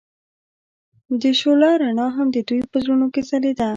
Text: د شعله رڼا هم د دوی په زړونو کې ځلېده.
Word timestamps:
د 1.21 1.23
شعله 1.39 1.69
رڼا 1.81 2.07
هم 2.15 2.27
د 2.35 2.37
دوی 2.47 2.61
په 2.71 2.77
زړونو 2.83 3.07
کې 3.13 3.21
ځلېده. 3.29 3.69